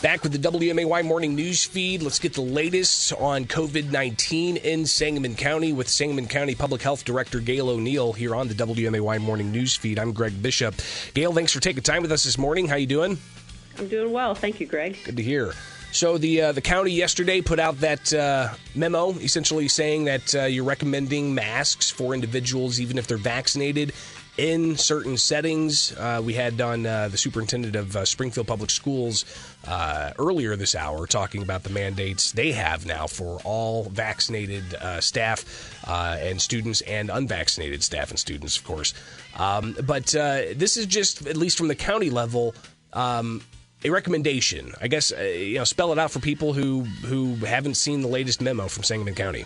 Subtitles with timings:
[0.00, 2.02] Back with the WMAY morning news feed.
[2.02, 7.04] Let's get the latest on COVID 19 in Sangamon County with Sangamon County Public Health
[7.04, 9.98] Director Gail O'Neill here on the WMAY morning news feed.
[9.98, 10.76] I'm Greg Bishop.
[11.14, 12.68] Gail, thanks for taking time with us this morning.
[12.68, 13.18] How you doing?
[13.76, 14.36] I'm doing well.
[14.36, 14.98] Thank you, Greg.
[15.04, 15.52] Good to hear.
[15.90, 20.42] So the uh, the county yesterday put out that uh, memo, essentially saying that uh,
[20.44, 23.92] you're recommending masks for individuals even if they're vaccinated
[24.38, 25.94] in certain settings.
[25.96, 29.24] Uh, we had on uh, the superintendent of uh, Springfield Public Schools
[29.66, 35.00] uh, earlier this hour talking about the mandates they have now for all vaccinated uh,
[35.00, 35.44] staff
[35.86, 38.94] uh, and students and unvaccinated staff and students, of course.
[39.36, 42.54] Um, but this is just, at least from the county level,
[42.92, 43.42] um,
[43.84, 44.72] a recommendation.
[44.80, 48.40] I guess you know, spell it out for people who who haven't seen the latest
[48.40, 49.44] memo from Sangamon County.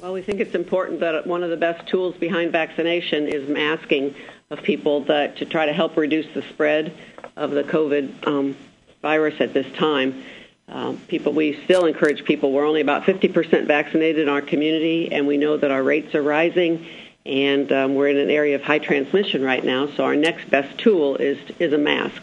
[0.00, 4.14] Well, we think it's important that one of the best tools behind vaccination is masking
[4.48, 6.94] of people that to try to help reduce the spread
[7.34, 8.56] of the COVID um,
[9.02, 10.22] virus at this time.
[10.68, 12.52] Um, people, we still encourage people.
[12.52, 16.22] We're only about 50% vaccinated in our community, and we know that our rates are
[16.22, 16.86] rising,
[17.26, 19.88] and um, we're in an area of high transmission right now.
[19.96, 22.22] So our next best tool is is a mask.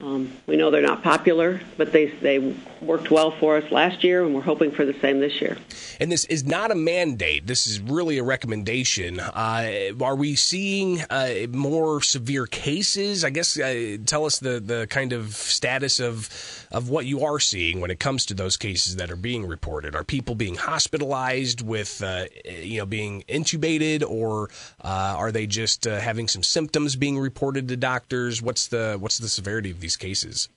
[0.00, 4.24] Um, we know they're not popular, but they they worked well for us last year,
[4.24, 5.58] and we're hoping for the same this year.
[5.98, 7.48] And this is not a mandate.
[7.48, 9.18] This is really a recommendation.
[9.18, 13.24] Uh, are we seeing uh, more severe cases?
[13.24, 16.28] I guess uh, tell us the the kind of status of
[16.70, 19.96] of what you are seeing when it comes to those cases that are being reported.
[19.96, 24.48] Are people being hospitalized with uh, you know being intubated, or
[24.80, 28.40] uh, are they just uh, having some symptoms being reported to doctors?
[28.40, 30.48] What's the what's the severity of these cases?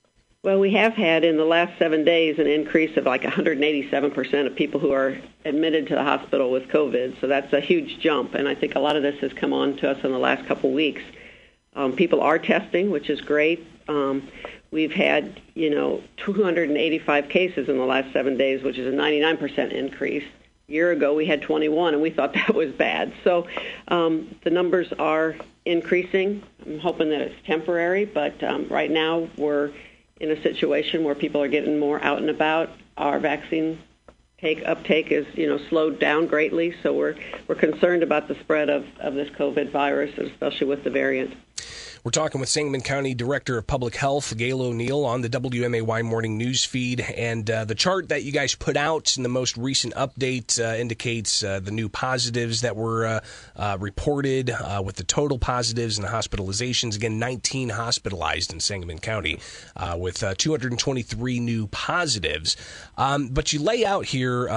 [0.44, 4.56] Well, we have had in the last seven days an increase of like 187% of
[4.56, 5.16] people who are
[5.46, 7.22] admitted to the hospital with COVID.
[7.22, 9.78] So that's a huge jump, and I think a lot of this has come on
[9.78, 11.04] to us in the last couple of weeks.
[11.76, 13.68] Um, people are testing, which is great.
[13.88, 14.28] Um,
[14.72, 19.72] we've had, you know, 285 cases in the last seven days, which is a 99%
[19.72, 20.26] increase.
[20.72, 23.14] Year ago, we had 21, and we thought that was bad.
[23.24, 23.48] So
[23.88, 26.44] um, the numbers are increasing.
[26.66, 29.72] I'm hoping that it's temporary, but um, right now we're
[30.20, 32.70] in a situation where people are getting more out and about.
[32.98, 33.80] Our vaccine
[34.40, 37.16] take uptake is you know slowed down greatly, so we're
[37.48, 41.36] we're concerned about the spread of, of this COVID virus, especially with the variant.
[42.04, 46.36] We're talking with Sangamon County Director of Public Health, Gail O'Neill, on the WMAY morning
[46.36, 47.00] news feed.
[47.00, 50.78] And uh, the chart that you guys put out in the most recent update uh,
[50.78, 53.20] indicates uh, the new positives that were uh,
[53.56, 56.96] uh, reported uh, with the total positives and the hospitalizations.
[56.96, 59.38] Again, 19 hospitalized in Sangamon County
[59.96, 62.58] with 223 new positives.
[62.98, 64.48] Um, but you lay out here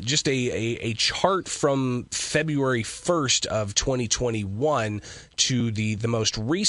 [0.00, 5.00] just a, a, a chart from February 1st of 2021
[5.36, 6.65] to the, the most recent.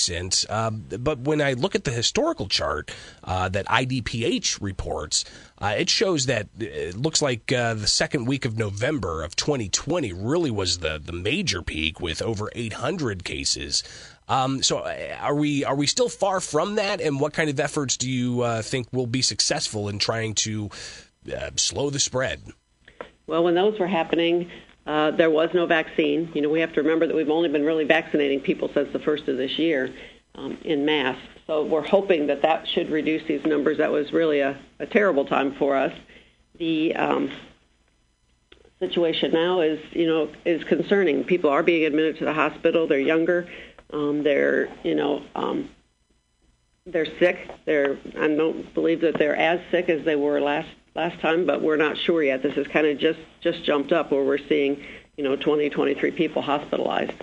[0.50, 2.92] Uh, but when I look at the historical chart
[3.24, 5.26] uh, that IDPH reports,
[5.60, 10.14] uh, it shows that it looks like uh, the second week of November of 2020
[10.14, 13.84] really was the, the major peak with over 800 cases.
[14.28, 17.02] Um, so uh, are we are we still far from that?
[17.02, 20.70] And what kind of efforts do you uh, think will be successful in trying to
[21.56, 22.42] slow the spread?
[23.26, 24.50] Well, when those were happening,
[24.88, 26.32] uh, there was no vaccine.
[26.34, 29.00] You know, we have to remember that we've only been really vaccinating people since the
[29.00, 29.94] first of this year
[30.36, 31.18] um, in mass.
[31.46, 33.78] So we're hoping that that should reduce these numbers.
[33.80, 35.94] That was really a, a terrible time for us.
[36.58, 37.32] The um,
[38.80, 41.26] situation now is, you know, is concerning.
[41.26, 42.88] People are being admitted to the hospital.
[42.88, 43.50] They're younger.
[43.92, 45.70] Um, they're, you know, um,
[46.86, 47.50] they're sick.
[47.66, 51.62] They're I don't believe that they're as sick as they were last last time, but
[51.62, 52.42] we're not sure yet.
[52.44, 54.84] This has kind of just just jumped up where we're seeing,
[55.16, 57.14] you know, 20, 23 people hospitalized.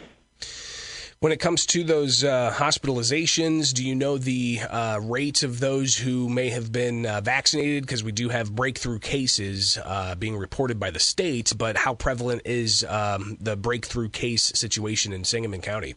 [1.18, 5.96] When it comes to those uh, hospitalizations, do you know the uh, rates of those
[5.96, 7.84] who may have been uh, vaccinated?
[7.84, 12.42] Because we do have breakthrough cases uh, being reported by the state, but how prevalent
[12.44, 15.94] is um, the breakthrough case situation in Sangamon County?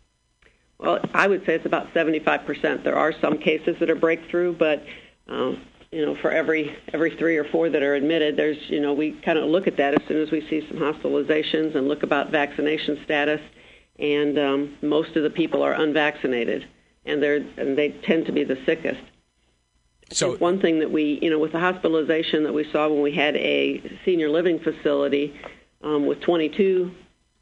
[0.80, 2.84] Well, I would say it's about 75%.
[2.84, 4.86] There are some cases that are breakthrough, but
[5.28, 8.94] um, you know, for every every three or four that are admitted, there's, you know,
[8.94, 12.04] we kind of look at that as soon as we see some hospitalizations and look
[12.04, 13.42] about vaccination status.
[14.00, 16.68] And um, most of the people are unvaccinated,
[17.06, 19.02] and they're and they tend to be the sickest.
[20.12, 23.12] So one thing that we, you know, with the hospitalization that we saw when we
[23.12, 25.38] had a senior living facility
[25.84, 26.92] um, with 22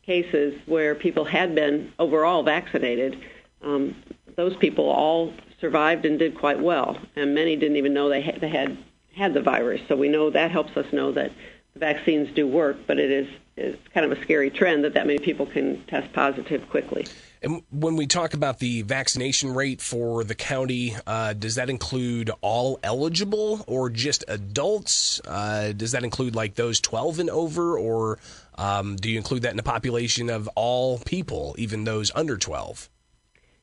[0.04, 3.20] cases where people had been overall vaccinated,
[3.62, 3.96] um,
[4.36, 8.42] those people all survived and did quite well, and many didn't even know they had,
[8.42, 8.78] they had
[9.16, 9.82] had the virus.
[9.88, 11.32] So we know that helps us know that
[11.74, 13.28] the vaccines do work, but it is
[13.58, 17.08] it's kind of a scary trend that that many people can test positive quickly.
[17.42, 22.32] And when we talk about the vaccination rate for the county, uh, does that include
[22.42, 25.22] all eligible or just adults?
[25.26, 28.20] Uh, does that include like those 12 and over, or
[28.58, 32.90] um, do you include that in the population of all people, even those under 12?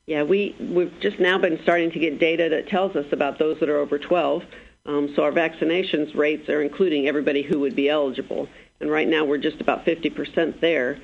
[0.05, 3.59] Yeah, we, we've just now been starting to get data that tells us about those
[3.59, 4.43] that are over 12.
[4.85, 8.49] Um, so our vaccinations rates are including everybody who would be eligible.
[8.81, 10.99] And right now we're just about 50% there.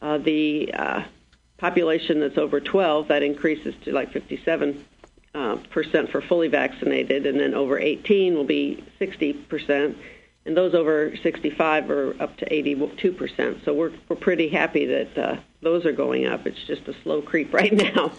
[0.00, 1.04] Uh, the uh,
[1.58, 4.84] population that's over 12, that increases to like 57
[5.34, 9.96] uh, percent for fully vaccinated, and then over 18 will be 60 percent,
[10.46, 13.58] and those over 65 are up to 82 percent.
[13.64, 16.46] So we're we're pretty happy that uh, those are going up.
[16.46, 18.12] It's just a slow creep right now.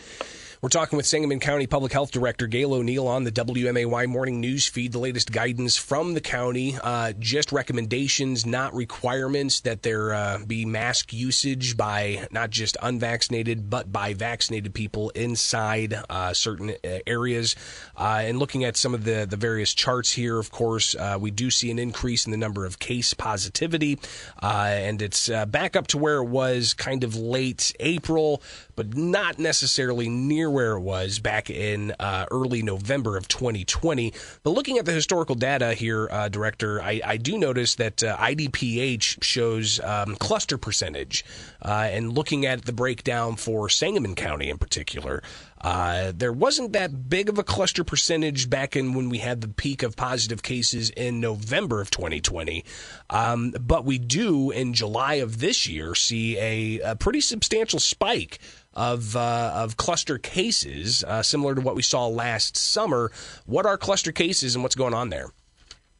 [0.66, 4.66] We're talking with Sangamon County Public Health Director Gail O'Neill on the WMAY morning news
[4.66, 4.94] feed.
[4.94, 10.66] The latest guidance from the county, uh, just recommendations, not requirements, that there uh, be
[10.66, 17.56] mask usage by not just unvaccinated but by vaccinated people inside uh, certain uh, areas.
[17.96, 21.30] Uh, and looking at some of the the various charts here, of course, uh, we
[21.30, 24.00] do see an increase in the number of case positivity,
[24.42, 28.42] and it's back up to where it was kind of late April,
[28.76, 34.14] but not necessarily near where it was back in uh, early November of 2020.
[34.42, 38.16] But looking at the historical data here, uh, Director, I, I, do notice that uh,
[38.16, 41.26] IDPH shows um, cluster percentage.
[41.62, 45.22] Uh, and looking at the breakdown for Sangamon County in particular,
[45.60, 49.48] uh, there wasn't that big of a cluster percentage back in when we had the
[49.48, 52.64] peak of positive cases in November of 2020.
[53.10, 58.40] Um, but we do in July of this year see a, a pretty substantial spike
[58.76, 63.12] of uh, of cluster cases, uh, similar to what we saw last summer.
[63.46, 65.32] What are cluster cases and what's going on there?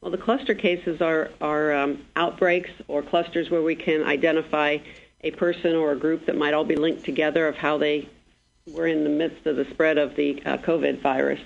[0.00, 4.78] Well, the cluster cases are are um, outbreaks or clusters where we can identify
[5.22, 8.08] a person or a group that might all be linked together of how they
[8.72, 11.40] were in the midst of the spread of the uh, COVID virus.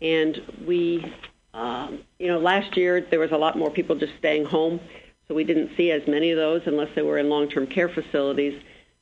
[0.00, 1.04] And we,
[1.52, 4.80] um, you know, last year there was a lot more people just staying home,
[5.28, 8.60] so we didn't see as many of those unless they were in long-term care facilities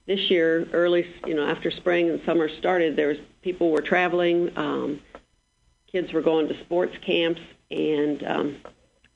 [0.09, 4.51] this year, early, you know, after spring and summer started, there was people were traveling,
[4.57, 5.01] um,
[5.93, 8.57] kids were going to sports camps and um,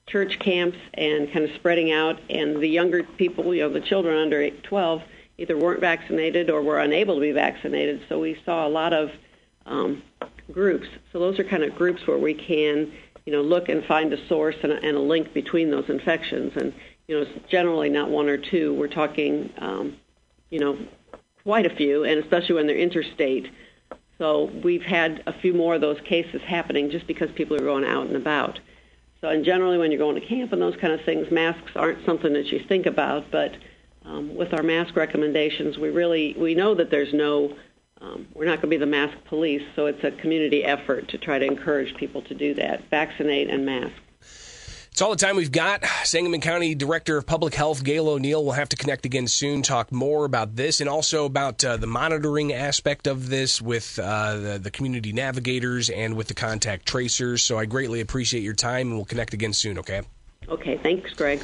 [0.06, 2.20] church camps and kind of spreading out.
[2.28, 5.02] And the younger people, you know, the children under 12,
[5.38, 8.02] either weren't vaccinated or were unable to be vaccinated.
[8.10, 9.10] So we saw a lot of
[9.64, 10.02] um,
[10.52, 10.88] groups.
[11.10, 12.92] So those are kind of groups where we can,
[13.24, 16.52] you know, look and find a source and a, and a link between those infections.
[16.54, 16.74] And
[17.08, 18.74] you know, it's generally not one or two.
[18.74, 19.96] We're talking um,
[20.52, 20.78] you know,
[21.42, 23.50] quite a few, and especially when they're interstate.
[24.18, 27.84] So we've had a few more of those cases happening just because people are going
[27.84, 28.60] out and about.
[29.20, 32.04] So, and generally, when you're going to camp and those kind of things, masks aren't
[32.04, 33.30] something that you think about.
[33.30, 33.56] But
[34.04, 37.56] um, with our mask recommendations, we really we know that there's no,
[38.00, 39.62] um, we're not going to be the mask police.
[39.74, 43.64] So it's a community effort to try to encourage people to do that, vaccinate and
[43.64, 43.94] mask.
[44.92, 45.86] It's all the time we've got.
[46.04, 49.90] Sangamon County Director of Public Health, Gail O'Neill, will have to connect again soon, talk
[49.90, 54.58] more about this and also about uh, the monitoring aspect of this with uh, the,
[54.58, 57.42] the, community navigators and with the contact tracers.
[57.42, 60.02] So I greatly appreciate your time, and we'll connect again soon, okay?
[60.50, 61.42] Okay, thanks, Greg.